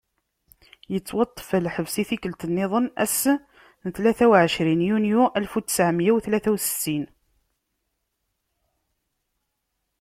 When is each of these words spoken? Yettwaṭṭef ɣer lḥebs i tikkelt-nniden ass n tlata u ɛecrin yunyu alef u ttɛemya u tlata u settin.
Yettwaṭṭef 0.93 1.49
ɣer 1.53 1.61
lḥebs 1.65 1.95
i 2.01 2.03
tikkelt-nniden 2.09 2.85
ass 3.03 3.21
n 3.85 3.87
tlata 3.95 4.25
u 4.29 4.33
ɛecrin 4.43 4.85
yunyu 4.87 5.21
alef 5.35 5.53
u 5.57 5.59
ttɛemya 5.61 6.11
u 6.17 6.19
tlata 6.25 6.49
u 6.55 6.57
settin. 6.59 7.05